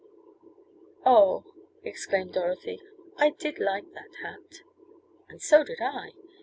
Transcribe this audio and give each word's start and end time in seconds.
"Oh!" 1.05 1.45
exclaimed 1.83 2.33
Dorothy. 2.33 2.81
"I 3.17 3.29
did 3.37 3.59
like 3.59 3.93
that 3.93 4.09
hat!" 4.23 4.61
"And 5.29 5.39
so 5.39 5.63
did 5.63 5.79
I!" 5.79 6.13